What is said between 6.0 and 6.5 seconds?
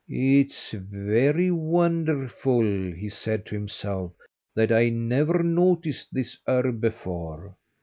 this